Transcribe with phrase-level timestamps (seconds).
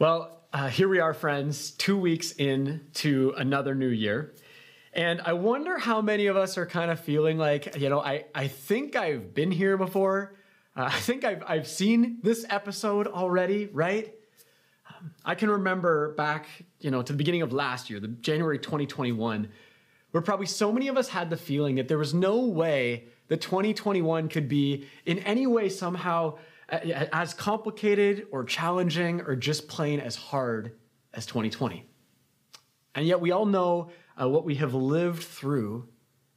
[0.00, 4.34] Well, uh, here we are, friends, two weeks into another new year.
[4.92, 8.24] And I wonder how many of us are kind of feeling like, you know, I,
[8.34, 10.34] I think I've been here before.
[10.74, 14.12] Uh, I think I've, I've seen this episode already, right?
[14.88, 16.48] Um, I can remember back,
[16.80, 19.48] you know, to the beginning of last year, the January 2021,
[20.10, 23.40] where probably so many of us had the feeling that there was no way that
[23.40, 26.36] 2021 could be in any way somehow
[26.68, 30.72] as complicated or challenging or just plain as hard
[31.12, 31.88] as 2020.
[32.94, 35.88] And yet we all know uh, what we have lived through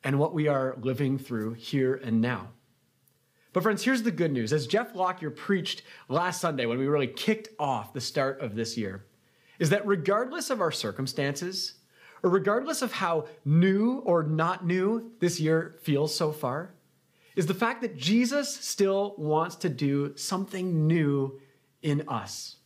[0.03, 2.49] and what we are living through here and now.
[3.53, 4.53] But, friends, here's the good news.
[4.53, 8.77] As Jeff Lockyer preached last Sunday when we really kicked off the start of this
[8.77, 9.05] year,
[9.57, 11.73] is that regardless of our circumstances,
[12.21, 16.73] or regardless of how new or not new this year feels so far,
[17.37, 21.39] is the fact that Jesus still wants to do something new
[21.83, 22.57] in us.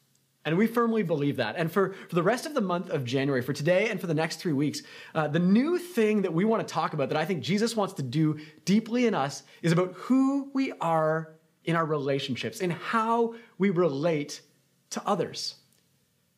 [0.46, 1.56] And we firmly believe that.
[1.58, 4.14] And for, for the rest of the month of January, for today and for the
[4.14, 4.82] next three weeks,
[5.14, 7.94] uh, the new thing that we want to talk about that I think Jesus wants
[7.96, 11.36] to do deeply in us is about who we are
[11.66, 14.42] in our relationships and how we relate
[14.92, 15.56] to others.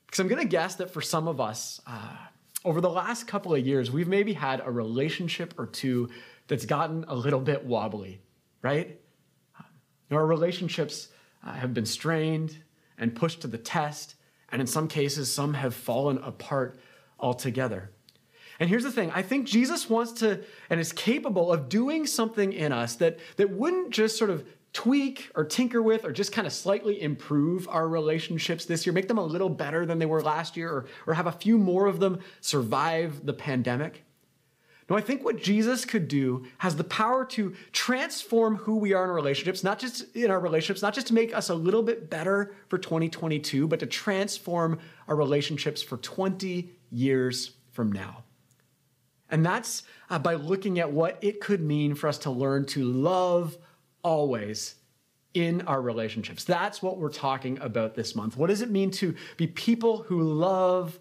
[0.07, 2.17] Because I'm going to guess that for some of us, uh,
[2.65, 6.09] over the last couple of years, we've maybe had a relationship or two
[6.47, 8.21] that's gotten a little bit wobbly,
[8.63, 8.99] right?
[10.09, 11.09] Our relationships
[11.45, 12.57] uh, have been strained
[12.97, 14.15] and pushed to the test,
[14.51, 16.79] and in some cases, some have fallen apart
[17.19, 17.91] altogether.
[18.59, 22.53] And here's the thing I think Jesus wants to and is capable of doing something
[22.53, 26.47] in us that, that wouldn't just sort of tweak or tinker with or just kind
[26.47, 30.21] of slightly improve our relationships this year, make them a little better than they were
[30.21, 34.03] last year, or, or have a few more of them survive the pandemic.
[34.89, 39.05] No, I think what Jesus could do has the power to transform who we are
[39.05, 42.09] in relationships, not just in our relationships, not just to make us a little bit
[42.09, 48.23] better for 2022, but to transform our relationships for 20 years from now.
[49.29, 52.83] And that's uh, by looking at what it could mean for us to learn to
[52.83, 53.57] love
[54.03, 54.75] always
[55.33, 56.43] in our relationships.
[56.43, 58.37] That's what we're talking about this month.
[58.37, 60.99] What does it mean to be people who love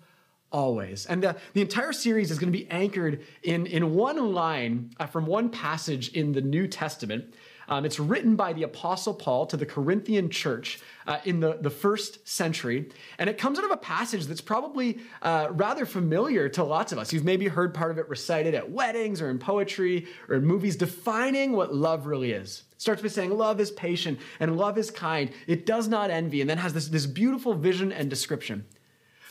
[0.53, 1.07] always.
[1.07, 5.07] And the, the entire series is going to be anchored in, in one line uh,
[5.07, 7.35] from one passage in the New Testament.
[7.69, 11.71] Um, it's written by the Apostle Paul to the Corinthian church uh, in the, the
[11.71, 12.91] first century.
[13.19, 16.99] And it comes out of a passage that's probably uh, rather familiar to lots of
[16.99, 17.13] us.
[17.13, 20.77] You've maybe heard part of it recited at weddings or in poetry or in movies,
[20.77, 22.65] defining what love really is.
[22.73, 25.31] It starts by saying, Love is patient and love is kind.
[25.47, 28.67] It does not envy, and then has this, this beautiful vision and description.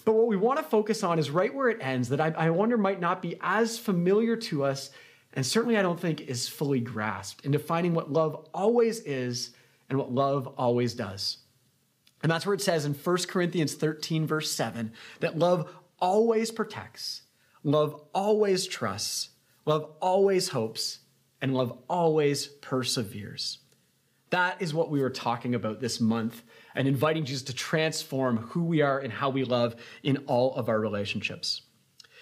[0.04, 2.50] But what we want to focus on is right where it ends, that I, I
[2.50, 4.90] wonder might not be as familiar to us,
[5.34, 9.52] and certainly I don't think is fully grasped in defining what love always is
[9.90, 11.38] and what love always does.
[12.24, 17.24] And that's where it says in 1 Corinthians 13, verse 7, that love always protects,
[17.64, 19.30] love always trusts,
[19.66, 21.00] love always hopes,
[21.42, 23.60] and love always perseveres.
[24.32, 26.44] That is what we were talking about this month
[26.74, 30.70] and inviting Jesus to transform who we are and how we love in all of
[30.70, 31.62] our relationships.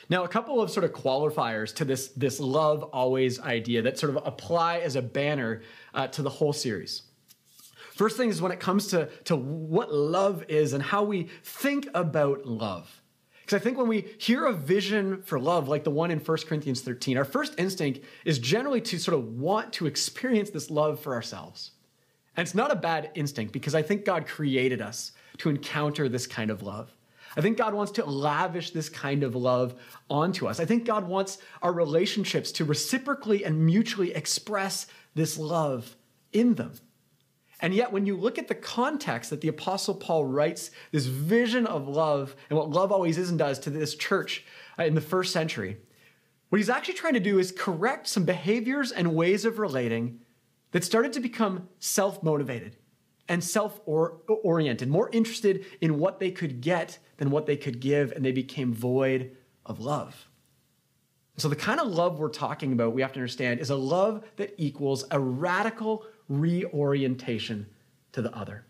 [0.09, 4.16] Now, a couple of sort of qualifiers to this, this love always idea that sort
[4.16, 5.62] of apply as a banner
[5.94, 7.03] uh, to the whole series.
[7.94, 11.88] First thing is when it comes to, to what love is and how we think
[11.94, 13.02] about love.
[13.42, 16.38] Because I think when we hear a vision for love, like the one in 1
[16.48, 21.00] Corinthians 13, our first instinct is generally to sort of want to experience this love
[21.00, 21.72] for ourselves.
[22.40, 26.26] And it's not a bad instinct because I think God created us to encounter this
[26.26, 26.96] kind of love.
[27.36, 29.76] I think God wants to lavish this kind of love
[30.10, 30.62] onto us.
[30.62, 35.98] I think God wants our relationships to reciprocally and mutually express this love
[36.32, 36.76] in them.
[37.60, 41.68] And yet, when you look at the context that the Apostle Paul writes this vision
[41.68, 44.46] of love and what love always is and does to this church
[44.80, 45.76] uh, in the first century,
[46.48, 50.22] what he's actually trying to do is correct some behaviors and ways of relating
[50.72, 52.78] that started to become self motivated
[53.28, 58.12] and self oriented, more interested in what they could get than what they could give,
[58.12, 59.36] and they became void
[59.66, 60.27] of love.
[61.38, 64.24] So, the kind of love we're talking about, we have to understand, is a love
[64.36, 67.68] that equals a radical reorientation
[68.12, 68.65] to the other.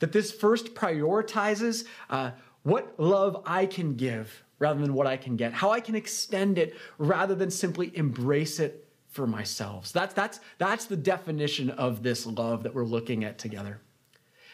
[0.00, 5.36] That this first prioritizes uh, what love I can give rather than what I can
[5.36, 9.86] get, how I can extend it rather than simply embrace it for myself.
[9.86, 13.80] So that's, that's, that's the definition of this love that we're looking at together.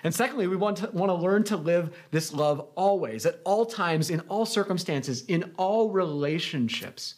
[0.05, 3.65] And secondly, we want to, want to learn to live this love always, at all
[3.65, 7.17] times, in all circumstances, in all relationships.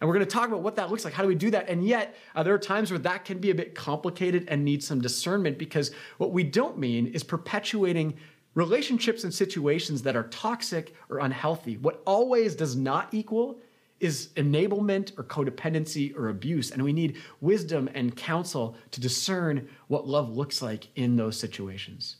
[0.00, 1.14] And we're going to talk about what that looks like.
[1.14, 1.68] How do we do that?
[1.68, 4.82] And yet, uh, there are times where that can be a bit complicated and need
[4.82, 8.14] some discernment because what we don't mean is perpetuating
[8.54, 13.58] relationships and situations that are toxic or unhealthy, what always does not equal
[14.02, 16.72] is enablement or codependency or abuse.
[16.72, 22.16] And we need wisdom and counsel to discern what love looks like in those situations.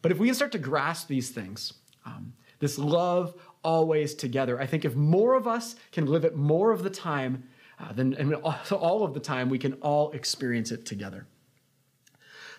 [0.00, 1.74] But if we can start to grasp these things,
[2.06, 6.72] um, this love always together, I think if more of us can live it more
[6.72, 7.44] of the time,
[7.78, 11.26] uh, then and all of the time, we can all experience it together.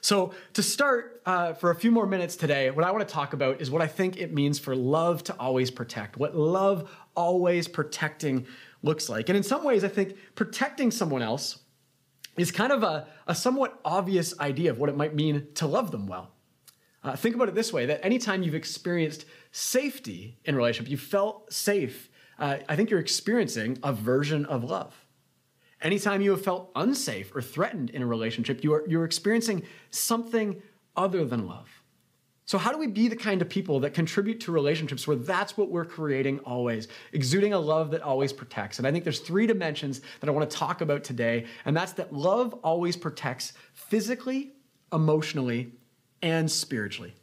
[0.03, 3.31] So, to start uh, for a few more minutes today, what I want to talk
[3.31, 7.69] about is what I think it means for love to always protect, what love always
[7.69, 8.45] protecting
[8.81, 9.29] looks like.
[9.29, 11.59] And in some ways, I think protecting someone else
[12.35, 15.91] is kind of a, a somewhat obvious idea of what it might mean to love
[15.91, 16.31] them well.
[17.01, 19.23] Uh, think about it this way that anytime you've experienced
[19.53, 22.09] safety in a relationship, you felt safe,
[22.39, 25.02] uh, I think you're experiencing a version of love.
[25.83, 30.61] Anytime you have felt unsafe or threatened in a relationship, you are, you're experiencing something
[30.95, 31.69] other than love.
[32.45, 35.57] So, how do we be the kind of people that contribute to relationships where that's
[35.57, 38.79] what we're creating always, exuding a love that always protects?
[38.79, 41.93] And I think there's three dimensions that I want to talk about today, and that's
[41.93, 44.53] that love always protects physically,
[44.91, 45.71] emotionally,
[46.21, 47.13] and spiritually.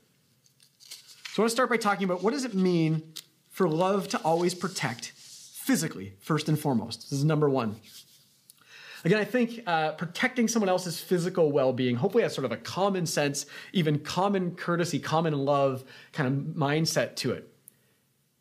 [1.32, 3.02] So, I want to start by talking about what does it mean
[3.50, 7.10] for love to always protect physically, first and foremost.
[7.10, 7.76] This is number one.
[9.04, 12.56] Again, I think uh, protecting someone else's physical well being hopefully has sort of a
[12.56, 17.46] common sense, even common courtesy, common love kind of mindset to it.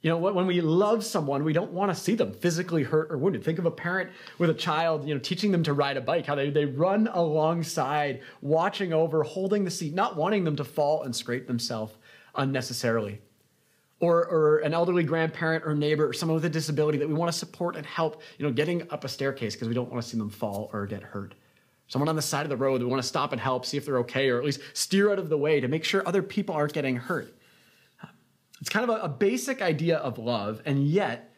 [0.01, 3.17] You know, when we love someone, we don't want to see them physically hurt or
[3.17, 3.43] wounded.
[3.43, 6.25] Think of a parent with a child, you know, teaching them to ride a bike,
[6.25, 11.03] how they, they run alongside, watching over, holding the seat, not wanting them to fall
[11.03, 11.93] and scrape themselves
[12.35, 13.19] unnecessarily
[13.99, 17.31] or, or an elderly grandparent or neighbor or someone with a disability that we want
[17.31, 20.09] to support and help, you know, getting up a staircase because we don't want to
[20.09, 21.35] see them fall or get hurt.
[21.87, 23.75] Someone on the side of the road, that we want to stop and help, see
[23.75, 26.21] if they're okay, or at least steer out of the way to make sure other
[26.21, 27.35] people aren't getting hurt.
[28.61, 31.33] It's kind of a, a basic idea of love, and yet,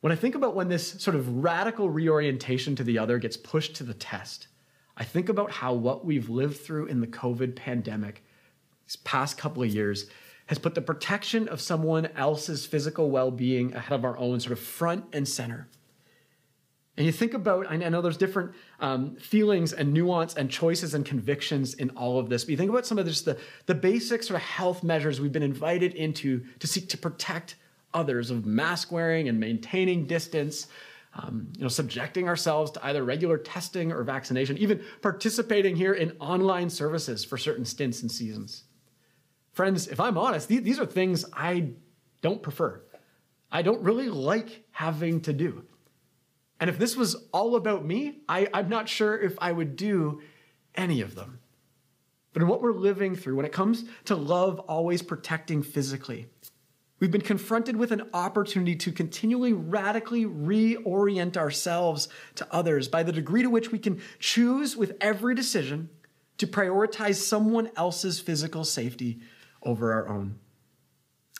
[0.00, 3.76] when I think about when this sort of radical reorientation to the other gets pushed
[3.76, 4.48] to the test,
[4.96, 8.24] I think about how what we've lived through in the COVID pandemic
[8.86, 10.06] these past couple of years
[10.46, 14.52] has put the protection of someone else's physical well being ahead of our own, sort
[14.52, 15.68] of front and center.
[16.96, 21.04] And you think about, I know there's different um, feelings and nuance and choices and
[21.04, 24.22] convictions in all of this, but you think about some of this, the, the basic
[24.22, 27.56] sort of health measures we've been invited into to seek to protect
[27.92, 30.68] others of mask wearing and maintaining distance,
[31.14, 36.16] um, you know, subjecting ourselves to either regular testing or vaccination, even participating here in
[36.18, 38.64] online services for certain stints and seasons.
[39.56, 41.70] Friends, if I'm honest, these are things I
[42.20, 42.82] don't prefer.
[43.50, 45.64] I don't really like having to do.
[46.60, 50.20] And if this was all about me, I, am not sure if I would do
[50.74, 51.38] any of them.
[52.34, 56.26] But in what we're living through, when it comes to love always protecting physically,
[57.00, 63.12] we've been confronted with an opportunity to continually radically reorient ourselves to others by the
[63.12, 65.88] degree to which we can choose with every decision
[66.36, 69.18] to prioritize someone else's physical safety
[69.66, 70.38] over our own.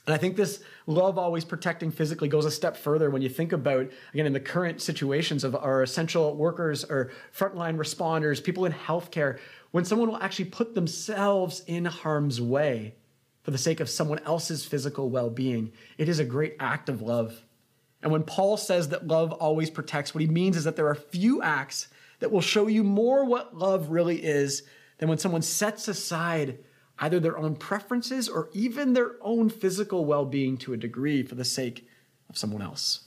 [0.07, 3.53] And I think this love always protecting physically goes a step further when you think
[3.53, 8.73] about, again, in the current situations of our essential workers or frontline responders, people in
[8.73, 9.39] healthcare,
[9.73, 12.95] when someone will actually put themselves in harm's way
[13.43, 17.03] for the sake of someone else's physical well being, it is a great act of
[17.03, 17.45] love.
[18.01, 20.95] And when Paul says that love always protects, what he means is that there are
[20.95, 21.89] few acts
[22.21, 24.63] that will show you more what love really is
[24.99, 26.59] than when someone sets aside
[26.99, 31.35] either their own preferences or even their own physical well being to a degree for
[31.35, 31.89] the sake
[32.29, 33.05] of someone else.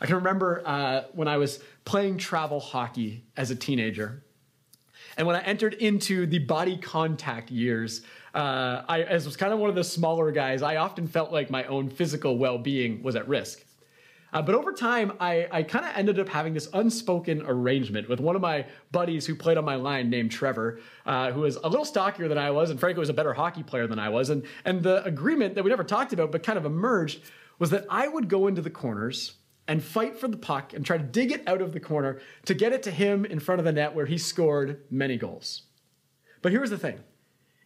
[0.00, 4.22] I can remember uh, when I was playing travel hockey as a teenager.
[5.16, 8.02] And when I entered into the body contact years,
[8.34, 11.50] uh, I, as was kind of one of the smaller guys, I often felt like
[11.50, 13.64] my own physical well being was at risk.
[14.32, 18.20] Uh, but over time, I, I kind of ended up having this unspoken arrangement with
[18.20, 21.68] one of my buddies who played on my line named Trevor, uh, who was a
[21.68, 24.28] little stockier than I was, and frankly was a better hockey player than I was.
[24.28, 27.22] And, and the agreement that we never talked about, but kind of emerged,
[27.58, 29.34] was that I would go into the corners
[29.66, 32.54] and fight for the puck and try to dig it out of the corner to
[32.54, 35.62] get it to him in front of the net where he scored many goals.
[36.42, 37.00] But here's the thing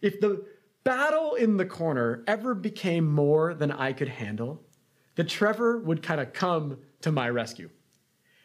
[0.01, 0.45] if the
[0.83, 4.62] battle in the corner ever became more than I could handle,
[5.15, 7.69] that Trevor would kind of come to my rescue.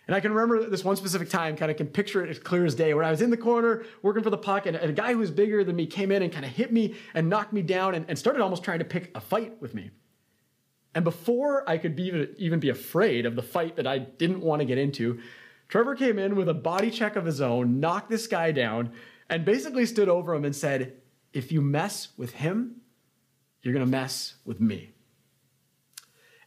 [0.07, 2.65] And I can remember this one specific time, kind of can picture it as clear
[2.65, 5.13] as day, where I was in the corner working for the puck, and, a guy
[5.13, 7.61] who was bigger than me came in and kind of hit me and knocked me
[7.61, 9.91] down and, and started almost trying to pick a fight with me.
[10.95, 14.61] And before I could be, even be afraid of the fight that I didn't want
[14.61, 15.21] to get into,
[15.69, 18.93] Trevor came in with a body check of his own, knocked this guy down,
[19.29, 20.95] and basically stood over him and said,
[21.35, 22.77] If you mess with him,
[23.63, 24.93] you're going to mess with me.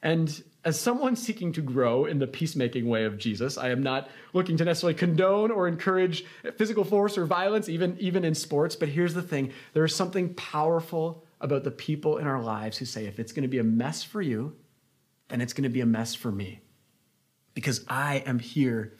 [0.03, 4.09] And as someone seeking to grow in the peacemaking way of Jesus, I am not
[4.33, 6.25] looking to necessarily condone or encourage
[6.57, 8.75] physical force or violence, even, even in sports.
[8.75, 12.85] But here's the thing there is something powerful about the people in our lives who
[12.85, 14.55] say, if it's going to be a mess for you,
[15.29, 16.61] then it's going to be a mess for me.
[17.53, 18.93] Because I am here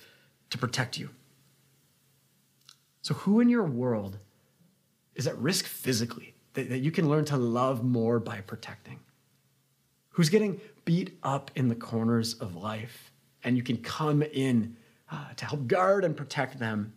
[0.50, 1.10] to protect you.
[3.02, 4.20] So, who in your world
[5.16, 9.00] is at risk physically that, that you can learn to love more by protecting?
[10.10, 13.12] Who's getting beat up in the corners of life
[13.44, 14.76] and you can come in
[15.12, 16.94] uh, to help guard and protect them?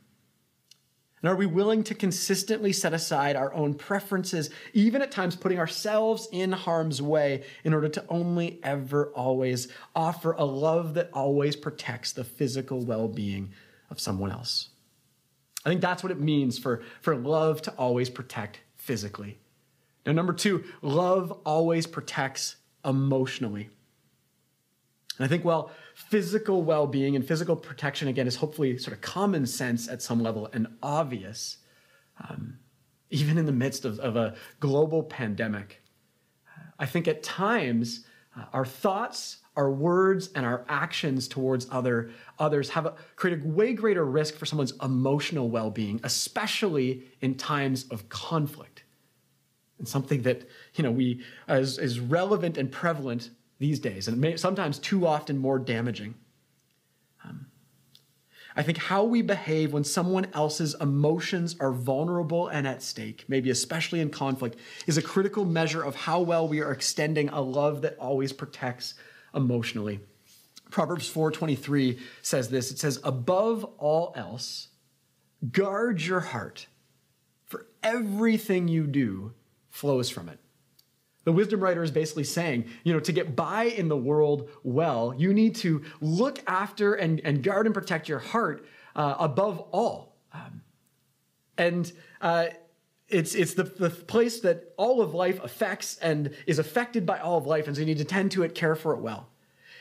[1.25, 5.59] And are we willing to consistently set aside our own preferences, even at times putting
[5.59, 11.57] ourselves in harm's way, in order to only ever always offer a love that always
[11.57, 13.55] protects the physical well being
[13.89, 14.69] of someone else?
[15.65, 19.39] I think that's what it means for, for love to always protect physically.
[20.05, 23.71] Now, number two, love always protects emotionally.
[25.19, 29.01] And I think, well, physical well being and physical protection, again, is hopefully sort of
[29.01, 31.59] common sense at some level and obvious,
[32.29, 32.59] um,
[33.11, 35.83] even in the midst of, of, a global pandemic.
[36.79, 38.05] I think at times,
[38.37, 42.11] uh, our thoughts, our words, and our actions towards other,
[42.41, 47.37] others have a, create a way greater risk for someone's emotional well being, especially in
[47.37, 48.74] times of conflict.
[49.85, 54.39] And something that you know we is, is relevant and prevalent these days, and may,
[54.39, 56.15] sometimes too often more damaging.
[57.23, 57.49] Um,
[58.57, 63.51] I think how we behave when someone else's emotions are vulnerable and at stake, maybe
[63.51, 67.83] especially in conflict, is a critical measure of how well we are extending a love
[67.83, 68.95] that always protects
[69.35, 70.01] emotionally.
[70.71, 72.71] Proverbs 4:23 says this.
[72.71, 74.69] It says, "Above all else,
[75.53, 76.69] guard your heart,
[77.45, 79.35] for everything you do
[79.75, 80.39] flows from it."
[81.25, 85.15] The wisdom writer is basically saying, you know, to get by in the world well,
[85.17, 90.17] you need to look after and, and guard and protect your heart uh, above all.
[90.33, 90.63] Um,
[91.57, 91.91] and
[92.21, 92.49] uh,
[93.09, 97.39] it's, it's the, the place that all of life affects and is affected by all
[97.39, 97.67] of life.
[97.67, 99.31] And so you need to tend to it, care for it well.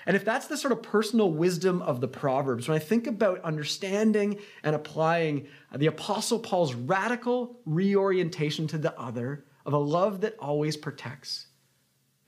[0.05, 3.41] And if that's the sort of personal wisdom of the Proverbs, when I think about
[3.41, 10.35] understanding and applying the Apostle Paul's radical reorientation to the other, of a love that
[10.39, 11.47] always protects.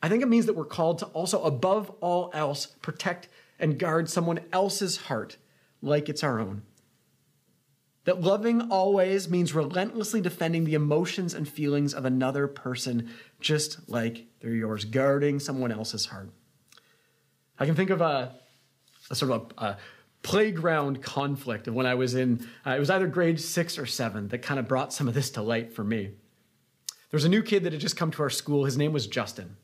[0.02, 3.28] I think it means that we're called to also, above all else, protect
[3.60, 5.38] and guard someone else's heart
[5.82, 6.64] like it's our own.
[8.06, 14.28] That loving always means relentlessly defending the emotions and feelings of another person, just like
[14.42, 16.30] they're yours, guarding someone else's heart.
[17.58, 18.36] I can think of a,
[19.10, 19.78] a sort of a, a,
[20.22, 24.28] playground conflict of when I was in, uh, it was either grade six or seven
[24.30, 26.14] that kind of brought some of this to light for me.
[27.16, 28.66] There was a new kid that had just come to our school.
[28.66, 29.56] His name was Justin.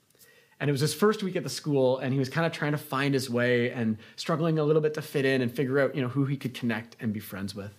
[0.62, 2.72] And it was his first week at the school, and he was kind of trying
[2.72, 5.94] to find his way and struggling a little bit to fit in and figure out,
[5.94, 7.74] you know, who he could connect and be friends with.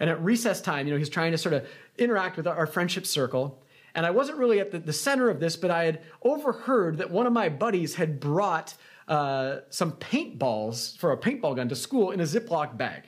[0.00, 1.68] And at recess time, you know, he's trying to sort of
[1.98, 3.62] interact with our friendship circle.
[3.94, 7.12] And I wasn't really at the, the center of this, but I had overheard that
[7.12, 8.74] one of my buddies had brought
[9.06, 13.04] uh, some paintballs for a paintball gun to school in a Ziploc bag.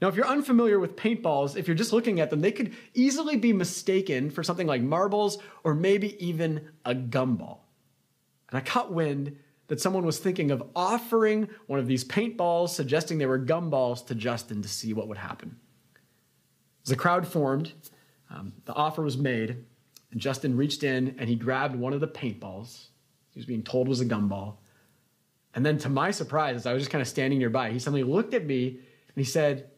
[0.00, 3.36] Now, if you're unfamiliar with paintballs, if you're just looking at them, they could easily
[3.36, 7.60] be mistaken for something like marbles or maybe even a gumball.
[8.50, 9.36] And I caught wind
[9.68, 14.14] that someone was thinking of offering one of these paintballs, suggesting they were gumballs to
[14.14, 15.56] Justin to see what would happen.
[16.84, 17.72] As the crowd formed,
[18.30, 19.64] um, the offer was made,
[20.12, 22.86] and Justin reached in and he grabbed one of the paintballs.
[23.30, 24.58] He was being told was a gumball.
[25.54, 28.04] And then, to my surprise, as I was just kind of standing nearby, he suddenly
[28.04, 29.70] looked at me and he said,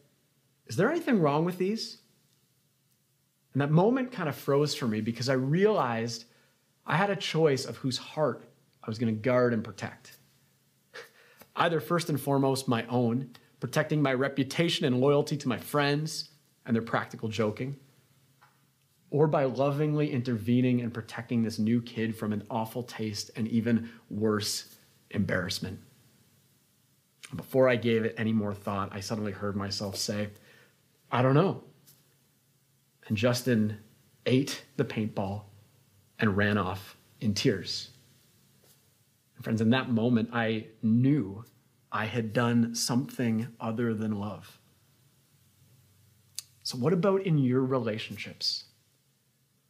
[0.69, 1.97] is there anything wrong with these?
[3.53, 6.25] And that moment kind of froze for me because I realized
[6.85, 8.45] I had a choice of whose heart
[8.83, 10.17] I was going to guard and protect.
[11.55, 16.29] Either first and foremost, my own, protecting my reputation and loyalty to my friends
[16.65, 17.75] and their practical joking,
[19.09, 23.89] or by lovingly intervening and protecting this new kid from an awful taste and even
[24.11, 24.75] worse,
[25.09, 25.79] embarrassment.
[27.35, 30.29] Before I gave it any more thought, I suddenly heard myself say,
[31.11, 31.63] I don't know.
[33.07, 33.77] And Justin
[34.25, 35.43] ate the paintball
[36.19, 37.89] and ran off in tears.
[39.35, 41.43] And friends, in that moment, I knew
[41.91, 44.59] I had done something other than love.
[46.61, 48.65] So, what about in your relationships?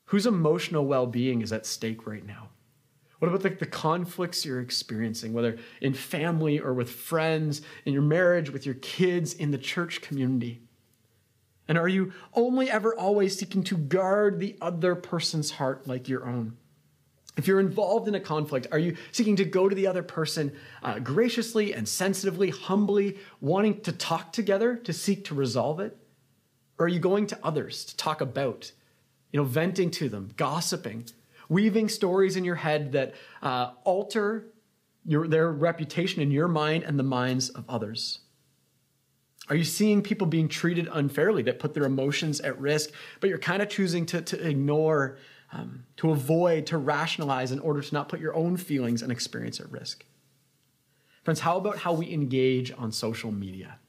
[0.06, 2.50] Whose emotional well being is at stake right now?
[3.20, 8.02] What about the, the, conflicts you're experiencing, whether in family or with friends, in your
[8.02, 10.62] marriage, with your kids, in the church community?
[11.70, 16.26] And are you only ever always seeking to guard the other person's heart like your
[16.26, 16.58] own?
[17.38, 20.52] If you're involved in a conflict, are you seeking to go to the other person
[20.82, 25.96] uh, graciously and sensitively, humbly, wanting to talk together to seek to resolve it?
[26.80, 28.72] Or are you going to others to talk about,
[29.32, 31.06] you know, venting to them, gossiping,
[31.50, 34.48] weaving stories in your head that uh, alter
[35.06, 38.20] your, their reputation in your mind and the minds of others?
[39.50, 43.40] Are you seeing people being treated unfairly that put their emotions at risk, but you're
[43.40, 45.18] kind of choosing to, to ignore,
[45.52, 49.60] um, to avoid, to rationalize in order to not put your own feelings and experience
[49.60, 50.06] at risk?
[51.24, 53.80] Friends, how about how we engage on social media?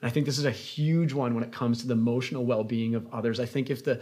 [0.00, 2.64] And I think this is a huge one when it comes to the emotional well
[2.64, 3.40] being of others.
[3.40, 4.00] I think if the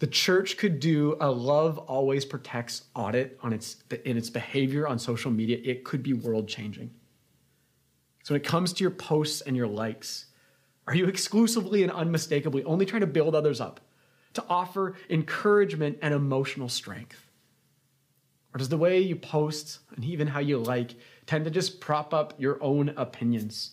[0.00, 4.98] the church could do a love always protects audit on its in its behavior on
[4.98, 6.90] social media it could be world changing
[8.30, 10.26] so when it comes to your posts and your likes
[10.86, 13.80] are you exclusively and unmistakably only trying to build others up
[14.34, 17.26] to offer encouragement and emotional strength
[18.54, 20.94] or does the way you post and even how you like
[21.26, 23.72] tend to just prop up your own opinions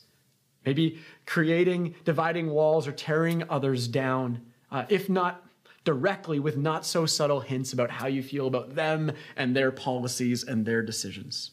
[0.65, 0.97] maybe
[1.27, 5.43] creating dividing walls or tearing others down uh, if not
[5.83, 10.43] directly with not so subtle hints about how you feel about them and their policies
[10.43, 11.51] and their decisions.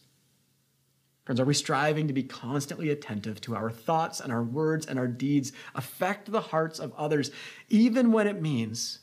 [1.25, 4.99] Friends, are we striving to be constantly attentive to our thoughts and our words and
[4.99, 7.31] our deeds affect the hearts of others,
[7.71, 8.99] even when it means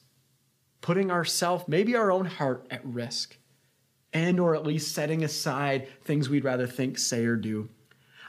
[0.82, 3.38] putting ourself, maybe our own heart, at risk,
[4.13, 7.70] and or at least setting aside things we'd rather think, say, or do?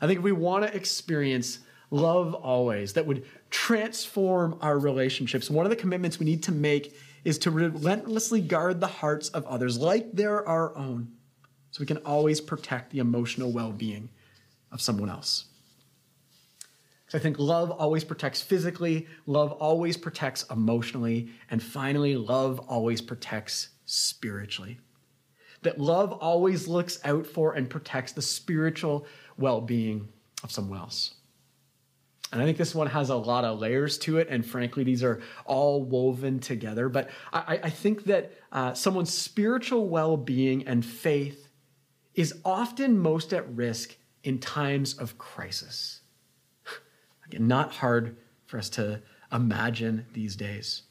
[0.00, 1.58] I think if we want to experience
[1.90, 5.50] love always, that would transform our relationships.
[5.50, 9.46] One of the commitments we need to make is to relentlessly guard the hearts of
[9.46, 11.12] others like they're our own,
[11.72, 14.10] so we can always protect the emotional well being
[14.70, 15.46] of someone else.
[17.08, 23.00] So I think love always protects physically, love always protects emotionally, and finally, love always
[23.00, 24.78] protects spiritually.
[25.62, 29.06] That love always looks out for and protects the spiritual
[29.38, 30.08] well being
[30.44, 31.14] of someone else.
[32.32, 34.28] And I think this one has a lot of layers to it.
[34.30, 36.88] And frankly, these are all woven together.
[36.88, 41.41] But I, I think that uh, someone's spiritual well being and faith
[42.14, 46.00] is often most at risk in times of crisis.
[47.26, 50.82] Again, not hard for us to imagine these days.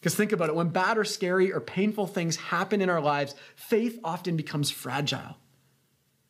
[0.00, 3.34] Because think about it when bad or scary or painful things happen in our lives,
[3.54, 5.36] faith often becomes fragile.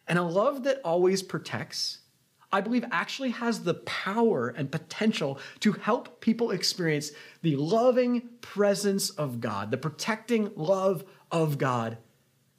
[0.08, 2.00] And a love that always protects
[2.52, 9.10] I believe actually has the power and potential to help people experience the loving presence
[9.10, 11.98] of God, the protecting love of God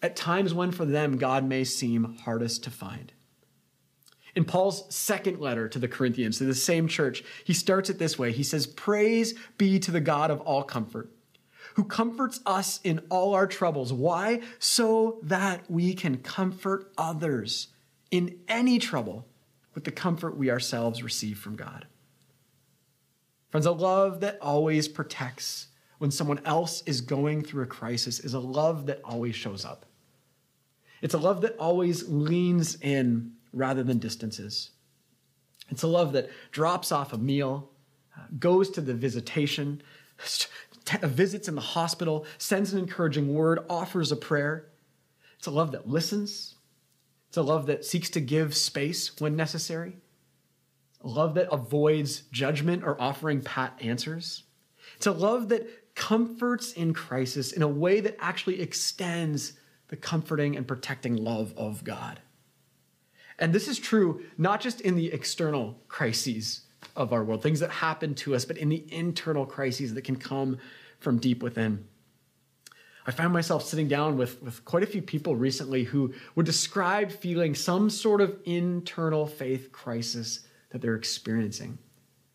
[0.01, 3.13] at times when for them God may seem hardest to find.
[4.35, 8.17] In Paul's second letter to the Corinthians, to the same church, he starts it this
[8.17, 8.31] way.
[8.31, 11.11] He says, Praise be to the God of all comfort,
[11.75, 13.91] who comforts us in all our troubles.
[13.91, 14.41] Why?
[14.59, 17.67] So that we can comfort others
[18.09, 19.27] in any trouble
[19.73, 21.85] with the comfort we ourselves receive from God.
[23.49, 28.33] Friends, a love that always protects when someone else is going through a crisis is
[28.33, 29.85] a love that always shows up.
[31.01, 34.71] It's a love that always leans in rather than distances.
[35.69, 37.69] It's a love that drops off a meal,
[38.17, 39.81] uh, goes to the visitation,
[41.03, 44.67] visits in the hospital, sends an encouraging word, offers a prayer.
[45.37, 46.55] It's a love that listens,
[47.29, 49.95] it's a love that seeks to give space when necessary,
[51.01, 54.43] a love that avoids judgment or offering pat answers.
[54.97, 59.53] It's a love that comforts in crisis in a way that actually extends
[59.91, 62.21] the comforting and protecting love of God.
[63.37, 66.61] And this is true not just in the external crises
[66.95, 70.15] of our world, things that happen to us, but in the internal crises that can
[70.15, 70.57] come
[70.99, 71.85] from deep within.
[73.05, 77.11] I found myself sitting down with, with quite a few people recently who would describe
[77.11, 81.79] feeling some sort of internal faith crisis that they're experiencing,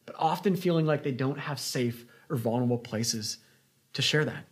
[0.04, 3.38] but often feeling like they don't have safe or vulnerable places
[3.94, 4.44] to share that.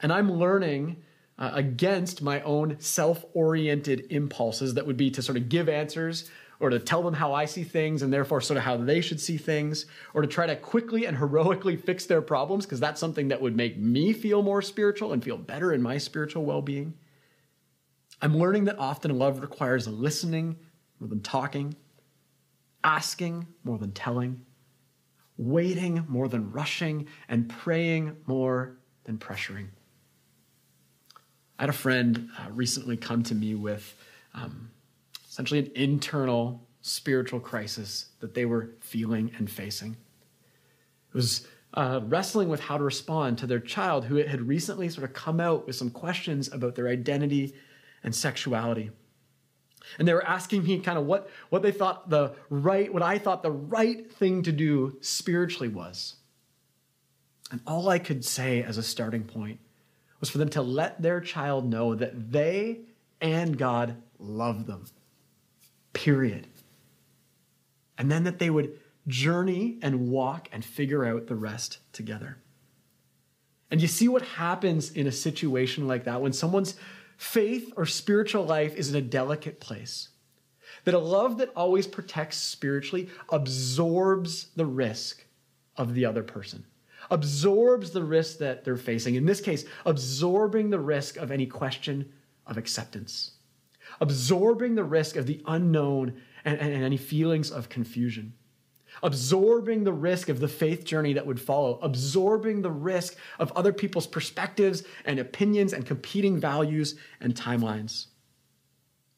[0.00, 1.02] And I'm learning
[1.38, 6.30] uh, against my own self oriented impulses that would be to sort of give answers
[6.60, 9.20] or to tell them how I see things and therefore sort of how they should
[9.20, 13.28] see things, or to try to quickly and heroically fix their problems, because that's something
[13.28, 16.94] that would make me feel more spiritual and feel better in my spiritual well being.
[18.20, 20.56] I'm learning that often love requires listening
[20.98, 21.76] more than talking,
[22.82, 24.44] asking more than telling,
[25.36, 29.68] waiting more than rushing, and praying more than pressuring.
[31.58, 33.96] I had a friend uh, recently come to me with
[34.34, 34.70] um,
[35.28, 39.96] essentially an internal spiritual crisis that they were feeling and facing.
[41.08, 45.04] It was uh, wrestling with how to respond to their child who had recently sort
[45.04, 47.54] of come out with some questions about their identity
[48.04, 48.90] and sexuality.
[49.98, 53.18] And they were asking me kind of what, what they thought the right, what I
[53.18, 56.16] thought the right thing to do spiritually was.
[57.50, 59.58] And all I could say as a starting point
[60.20, 62.80] was for them to let their child know that they
[63.20, 64.86] and God love them.
[65.92, 66.46] Period.
[67.96, 72.38] And then that they would journey and walk and figure out the rest together.
[73.70, 76.74] And you see what happens in a situation like that when someone's
[77.16, 80.08] faith or spiritual life is in a delicate place.
[80.84, 85.24] That a love that always protects spiritually absorbs the risk
[85.76, 86.64] of the other person,
[87.10, 89.14] absorbs the risk that they're facing.
[89.14, 92.12] In this case, absorbing the risk of any question
[92.46, 93.32] of acceptance,
[94.00, 98.34] absorbing the risk of the unknown and, and, and any feelings of confusion
[99.02, 103.72] absorbing the risk of the faith journey that would follow, absorbing the risk of other
[103.72, 108.06] people's perspectives and opinions and competing values and timelines.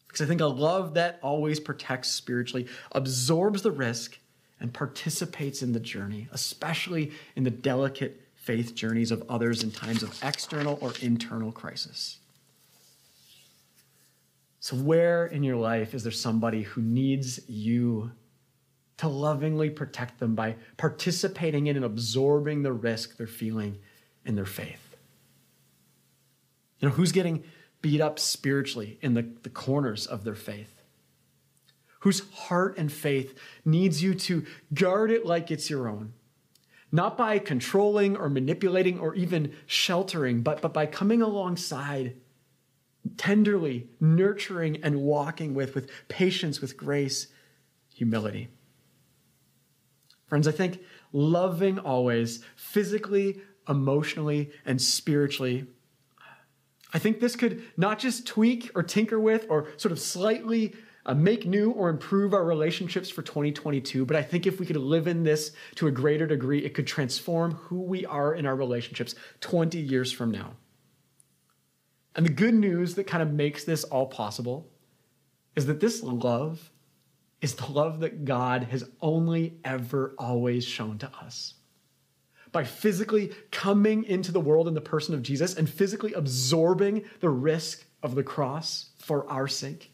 [0.07, 4.19] Because I think a love that always protects spiritually absorbs the risk
[4.61, 10.03] and participates in the journey, especially in the delicate faith journeys of others in times
[10.03, 12.19] of external or internal crisis.
[14.61, 18.13] So, where in your life is there somebody who needs you
[19.01, 23.79] to lovingly protect them by participating in and absorbing the risk they're feeling
[24.27, 24.95] in their faith.
[26.79, 27.43] You know, who's getting
[27.81, 30.80] beat up spiritually in the, the corners of their faith?
[32.01, 36.15] Whose heart and faith needs you to guard it like it's your own?
[36.93, 42.17] Not by controlling or manipulating or even sheltering, but, but by coming alongside,
[43.17, 47.29] tenderly nurturing and walking with, with patience, with grace,
[47.95, 48.49] humility.
[50.27, 50.81] Friends, I think
[51.13, 55.67] loving always, physically, emotionally, and spiritually,
[56.93, 60.75] I think this could not just tweak or tinker with or sort of slightly
[61.11, 64.77] uh, make new or improve our relationships for 2022, but I think if we could
[64.77, 68.55] live in this to a greater degree, it could transform who we are in our
[68.55, 70.53] relationships 20 years from now.
[72.15, 74.71] And the good news that kind of makes this all possible
[75.57, 76.71] is that this love
[77.41, 81.55] is the love that God has only ever always shown to us.
[82.53, 87.31] By physically coming into the world in the person of Jesus and physically absorbing the
[87.31, 89.90] risk of the cross for our sake.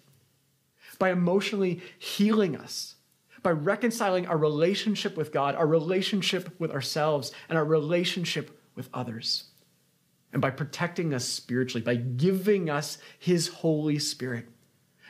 [0.98, 2.96] By emotionally healing us.
[3.42, 9.44] By reconciling our relationship with God, our relationship with ourselves, and our relationship with others.
[10.32, 14.48] And by protecting us spiritually, by giving us His Holy Spirit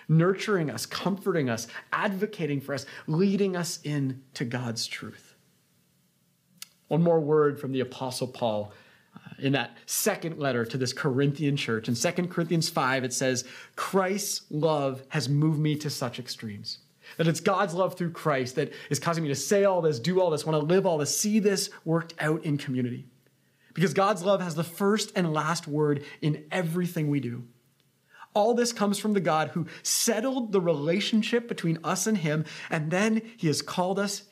[0.08, 5.34] nurturing us, comforting us, advocating for us, leading us into God's truth.
[6.88, 8.72] One more word from the Apostle Paul
[9.38, 11.88] in that second letter to this Corinthian church.
[11.88, 13.44] In 2 Corinthians 5, it says,
[13.74, 16.78] Christ's love has moved me to such extremes.
[17.16, 20.20] That it's God's love through Christ that is causing me to say all this, do
[20.20, 23.06] all this, want to live all this, see this worked out in community.
[23.74, 27.44] Because God's love has the first and last word in everything we do.
[28.34, 32.90] All this comes from the God who settled the relationship between us and Him, and
[32.90, 34.24] then He has called us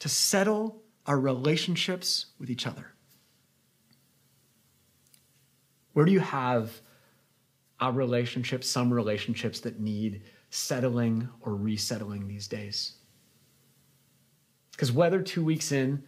[0.00, 2.95] to settle our relationships with each other.
[5.96, 6.82] Where do you have
[7.80, 12.96] our relationships, some relationships that need settling or resettling these days?
[14.72, 16.04] Because whether two weeks in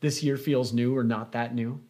[0.00, 1.80] this year feels new or not that new,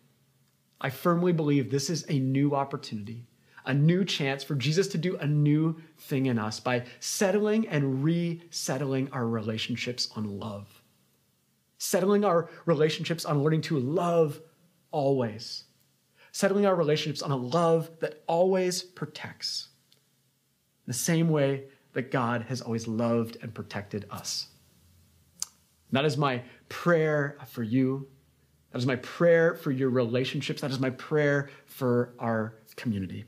[0.80, 3.26] I firmly believe this is a new opportunity
[3.64, 8.04] a new chance for Jesus to do a new thing in us by settling and
[8.04, 10.82] resettling our relationships on love.
[11.78, 14.40] Settling our relationships on learning to love
[14.90, 15.64] always.
[16.32, 19.68] Settling our relationships on a love that always protects.
[20.86, 24.48] The same way that God has always loved and protected us.
[25.90, 28.08] And that is my prayer for you.
[28.70, 30.62] That is my prayer for your relationships.
[30.62, 33.26] That is my prayer for our community.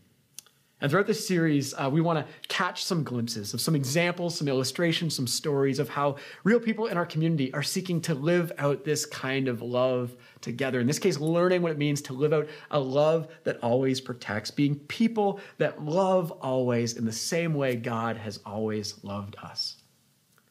[0.85, 4.49] And throughout this series, uh, we want to catch some glimpses of some examples, some
[4.49, 8.85] illustrations, some stories of how real people in our community are seeking to live out
[8.85, 10.81] this kind of love together.
[10.81, 14.51] In this case, learning what it means to live out a love that always protects,
[14.51, 19.77] being people that love always in the same way God has always loved us.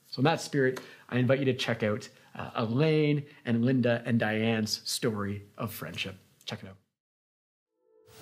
[0.07, 4.19] So, in that spirit, I invite you to check out uh, Elaine and Linda and
[4.19, 6.15] Diane's story of friendship.
[6.43, 6.82] Check it out.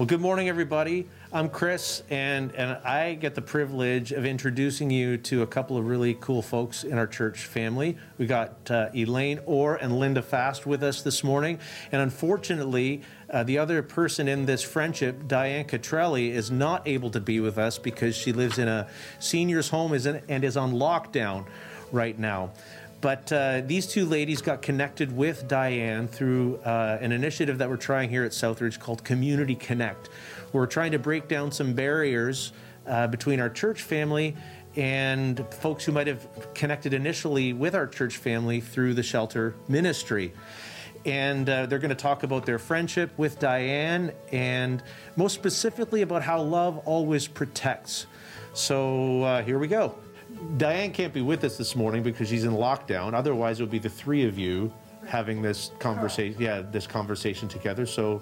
[0.02, 1.08] Well, good morning, everybody.
[1.32, 5.86] I'm Chris, and, and I get the privilege of introducing you to a couple of
[5.86, 8.00] really cool folks in our church family.
[8.18, 11.60] We got uh, Elaine Orr and Linda Fast with us this morning,
[11.92, 17.20] and unfortunately, uh, the other person in this friendship, Diane Catrelli, is not able to
[17.20, 18.88] be with us because she lives in a
[19.20, 21.46] senior's home and is on lockdown
[21.92, 22.54] right now.
[23.02, 27.78] But uh, these two ladies got connected with Diane through uh, an initiative that we're
[27.78, 30.10] trying here at Southridge called Community Connect.
[30.54, 32.54] We're trying to break down some barriers
[32.86, 34.36] uh, between our church family
[34.76, 40.32] and folks who might have connected initially with our church family through the shelter ministry.
[41.04, 44.84] And uh, they're going to talk about their friendship with Diane and
[45.16, 48.06] most specifically about how love always protects.
[48.54, 49.96] So uh, here we go.
[50.58, 53.14] Diane can't be with us this morning because she's in lockdown.
[53.14, 54.72] Otherwise, it would be the three of you
[55.08, 56.40] having this conversation.
[56.40, 57.86] Yeah, this conversation together.
[57.86, 58.22] So,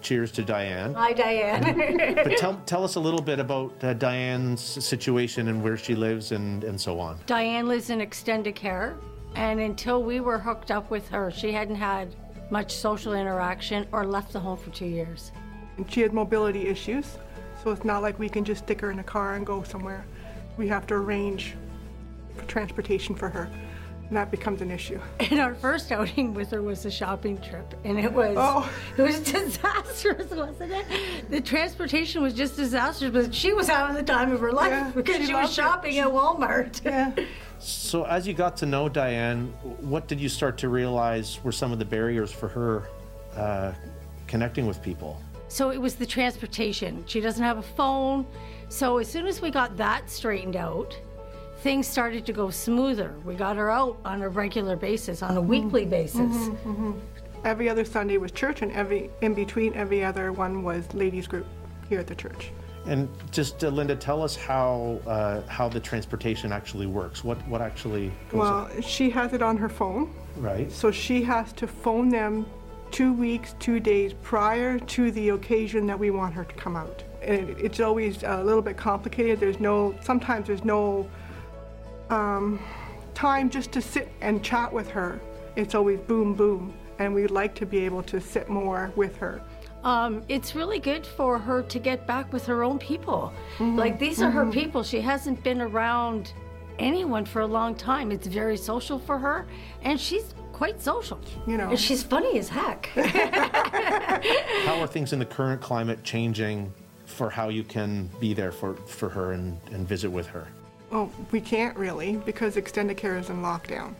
[0.00, 0.94] cheers to Diane.
[0.94, 2.14] Hi, Diane.
[2.14, 6.32] but tell, tell us a little bit about uh, Diane's situation and where she lives
[6.32, 7.18] and, and so on.
[7.26, 8.96] Diane lives in extended care,
[9.34, 12.14] and until we were hooked up with her, she hadn't had
[12.50, 15.32] much social interaction or left the home for two years.
[15.76, 17.18] And she had mobility issues,
[17.62, 20.06] so it's not like we can just stick her in a car and go somewhere
[20.56, 21.56] we have to arrange
[22.36, 23.48] for transportation for her.
[24.08, 25.00] And that becomes an issue.
[25.20, 28.68] And our first outing with her was a shopping trip, and it was oh.
[28.96, 31.30] it was disastrous, wasn't it?
[31.30, 34.90] The transportation was just disastrous, but she was having the time of her life yeah,
[34.92, 36.00] because she, she was shopping it.
[36.00, 36.84] at Walmart.
[36.84, 37.12] Yeah.
[37.60, 39.48] So, as you got to know Diane,
[39.80, 42.88] what did you start to realize were some of the barriers for her
[43.36, 43.72] uh,
[44.26, 45.20] connecting with people?
[45.46, 47.04] So, it was the transportation.
[47.06, 48.26] She doesn't have a phone.
[48.70, 50.96] So as soon as we got that straightened out,
[51.58, 53.16] things started to go smoother.
[53.24, 55.90] We got her out on a regular basis, on a weekly mm-hmm.
[55.90, 56.20] basis.
[56.20, 56.98] Mm-hmm, mm-hmm.
[57.44, 61.46] Every other Sunday was church, and every in between every other one was ladies group
[61.88, 62.52] here at the church.
[62.86, 67.24] And just uh, Linda, tell us how uh, how the transportation actually works.
[67.24, 68.12] What what actually?
[68.30, 68.68] Goes on?
[68.68, 70.14] well, she has it on her phone.
[70.36, 70.70] Right.
[70.70, 72.46] So she has to phone them
[72.92, 77.02] two weeks, two days prior to the occasion that we want her to come out
[77.22, 79.40] and it's always a little bit complicated.
[79.40, 81.08] There's no, sometimes there's no
[82.08, 82.58] um,
[83.14, 85.20] time just to sit and chat with her.
[85.56, 89.42] It's always boom, boom, and we'd like to be able to sit more with her.
[89.82, 93.32] Um, it's really good for her to get back with her own people.
[93.58, 93.78] Mm-hmm.
[93.78, 94.38] Like these are mm-hmm.
[94.38, 94.82] her people.
[94.82, 96.34] She hasn't been around
[96.78, 98.12] anyone for a long time.
[98.12, 99.46] It's very social for her,
[99.82, 101.18] and she's quite social.
[101.46, 102.86] You know, and she's funny as heck.
[104.66, 106.72] How are things in the current climate changing
[107.20, 110.48] for how you can be there for, for her and, and visit with her?
[110.90, 113.92] Well, we can't really because extended care is in lockdown.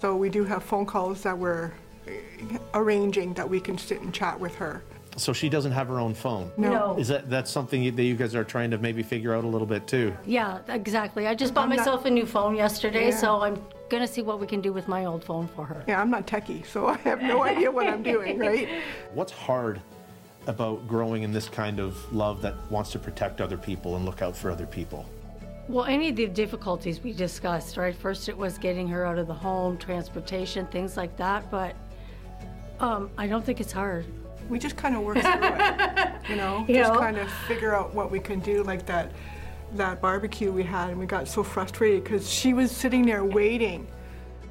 [0.00, 1.72] So we do have phone calls that we're
[2.06, 2.12] eh,
[2.72, 4.82] arranging that we can sit and chat with her.
[5.18, 6.50] So she doesn't have her own phone.
[6.56, 6.96] No.
[6.96, 9.66] Is that that's something that you guys are trying to maybe figure out a little
[9.66, 10.16] bit too?
[10.24, 11.26] Yeah, exactly.
[11.26, 13.16] I just bought I'm myself not, a new phone yesterday, yeah.
[13.16, 15.84] so I'm gonna see what we can do with my old phone for her.
[15.86, 18.70] Yeah, I'm not techie, so I have no idea what I'm doing, right?
[19.12, 19.82] What's hard
[20.48, 24.22] about growing in this kind of love that wants to protect other people and look
[24.22, 25.08] out for other people?
[25.68, 27.94] Well, any of the difficulties we discussed, right?
[27.94, 31.50] First, it was getting her out of the home, transportation, things like that.
[31.50, 31.76] But
[32.80, 34.06] um, I don't think it's hard.
[34.48, 36.64] We just kind of work through it, you know.
[36.68, 36.98] You just know?
[36.98, 39.12] kind of figure out what we can do, like that
[39.74, 43.86] that barbecue we had, and we got so frustrated because she was sitting there waiting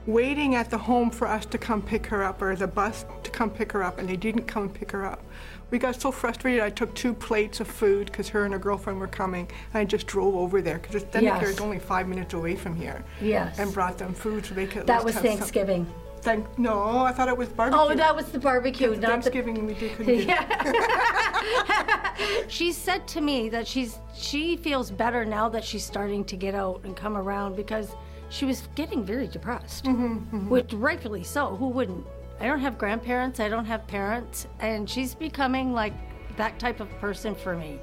[0.07, 3.29] waiting at the home for us to come pick her up or the bus to
[3.29, 5.21] come pick her up and they didn't come pick her up.
[5.69, 8.99] We got so frustrated I took two plates of food because her and her girlfriend
[8.99, 11.43] were coming and I just drove over there because it's yes.
[11.43, 13.03] is only five minutes away from here.
[13.21, 13.59] Yes.
[13.59, 15.87] And brought them food so they could That was Thanksgiving.
[16.21, 17.79] Thank, no, I thought it was barbecue.
[17.79, 19.61] Oh, that was the barbecue, not Thanksgiving the...
[19.61, 19.95] we did.
[19.95, 22.13] Couldn't yeah.
[22.47, 26.55] she said to me that she's she feels better now that she's starting to get
[26.55, 27.95] out and come around because
[28.29, 30.49] she was getting very depressed, mm-hmm, mm-hmm.
[30.49, 31.55] which rightfully so.
[31.55, 32.05] Who wouldn't?
[32.39, 35.93] I don't have grandparents, I don't have parents, and she's becoming like
[36.37, 37.79] that type of person for me.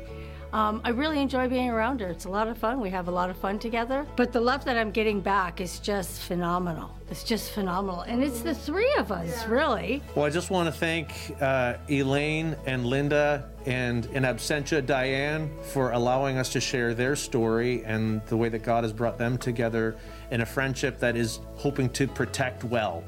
[0.55, 2.07] Um, I really enjoy being around her.
[2.07, 2.81] It's a lot of fun.
[2.81, 4.07] We have a lot of fun together.
[4.15, 6.97] But the love that I'm getting back is just phenomenal.
[7.11, 8.03] It's just phenomenal.
[8.03, 9.51] And it's the three of us, yeah.
[9.51, 10.03] really.
[10.15, 15.91] Well, I just want to thank uh, Elaine and Linda and in absentia Diane for
[15.91, 19.97] allowing us to share their story and the way that God has brought them together
[20.31, 23.03] in a friendship that is hoping to protect well.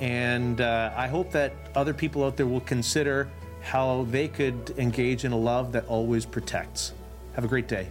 [0.00, 3.28] And uh, I hope that other people out there will consider
[3.60, 6.92] how they could engage in a love that always protects.
[7.34, 7.88] Have a great day.